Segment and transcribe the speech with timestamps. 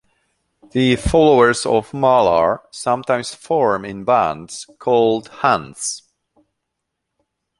[0.71, 6.01] The followers of Malar sometimes form in bands, called Hunts.